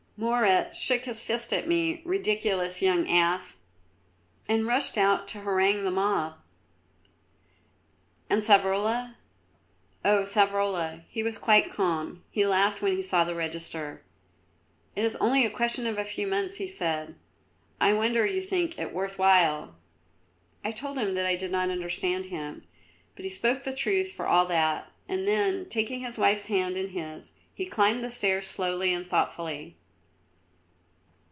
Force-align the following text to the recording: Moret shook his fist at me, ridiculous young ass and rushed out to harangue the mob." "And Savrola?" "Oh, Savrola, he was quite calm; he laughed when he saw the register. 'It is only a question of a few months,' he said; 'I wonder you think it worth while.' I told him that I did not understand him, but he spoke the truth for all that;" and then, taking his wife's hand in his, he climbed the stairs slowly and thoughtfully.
Moret 0.23 0.75
shook 0.75 1.05
his 1.05 1.23
fist 1.23 1.51
at 1.51 1.67
me, 1.67 2.03
ridiculous 2.05 2.79
young 2.79 3.09
ass 3.09 3.57
and 4.47 4.67
rushed 4.67 4.95
out 4.95 5.27
to 5.29 5.39
harangue 5.39 5.83
the 5.83 5.89
mob." 5.89 6.35
"And 8.29 8.43
Savrola?" 8.43 9.15
"Oh, 10.05 10.21
Savrola, 10.21 11.05
he 11.09 11.23
was 11.23 11.39
quite 11.39 11.71
calm; 11.71 12.23
he 12.29 12.45
laughed 12.45 12.83
when 12.83 12.95
he 12.95 13.01
saw 13.01 13.23
the 13.23 13.33
register. 13.33 14.03
'It 14.95 15.03
is 15.03 15.15
only 15.15 15.43
a 15.43 15.49
question 15.49 15.87
of 15.87 15.97
a 15.97 16.05
few 16.05 16.27
months,' 16.27 16.57
he 16.57 16.67
said; 16.67 17.15
'I 17.79 17.93
wonder 17.93 18.23
you 18.23 18.43
think 18.43 18.77
it 18.77 18.93
worth 18.93 19.17
while.' 19.17 19.75
I 20.63 20.69
told 20.71 20.99
him 20.99 21.15
that 21.15 21.25
I 21.25 21.35
did 21.35 21.49
not 21.51 21.71
understand 21.71 22.25
him, 22.27 22.63
but 23.15 23.25
he 23.25 23.31
spoke 23.31 23.63
the 23.63 23.73
truth 23.73 24.11
for 24.11 24.27
all 24.27 24.45
that;" 24.45 24.91
and 25.09 25.25
then, 25.27 25.65
taking 25.67 26.01
his 26.01 26.19
wife's 26.19 26.45
hand 26.45 26.77
in 26.77 26.89
his, 26.89 27.31
he 27.55 27.65
climbed 27.65 28.01
the 28.01 28.11
stairs 28.11 28.45
slowly 28.45 28.93
and 28.93 29.07
thoughtfully. 29.07 29.77